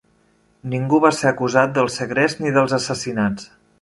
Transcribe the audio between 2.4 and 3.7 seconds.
ni dels assassinats.